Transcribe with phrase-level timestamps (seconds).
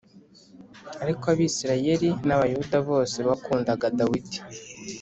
[1.03, 4.39] Ariko Abisirayeli n’Abayuda bose bakundaga Dawidi